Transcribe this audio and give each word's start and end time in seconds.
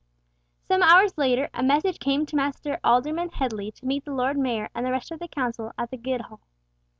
Some 0.67 0.81
hours 0.81 1.15
later 1.15 1.47
a 1.53 1.61
message 1.61 1.99
came 1.99 2.25
to 2.25 2.35
Master 2.35 2.79
Alderman 2.83 3.29
Headley 3.29 3.69
to 3.73 3.85
meet 3.85 4.03
the 4.03 4.15
Lord 4.15 4.35
Mayor 4.35 4.67
and 4.73 4.83
the 4.83 4.89
rest 4.89 5.11
of 5.11 5.19
the 5.19 5.27
Council 5.27 5.73
at 5.77 5.91
the 5.91 5.97
Guildhall. 5.97 6.39